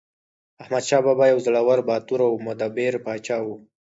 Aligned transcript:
احمدشاه 0.61 1.01
بابا 1.05 1.25
یو 1.31 1.39
زړور، 1.45 1.79
باتور 1.89 2.19
او 2.27 2.33
مدبر 2.47 2.93
پاچا 3.05 3.37
و. 3.43 3.47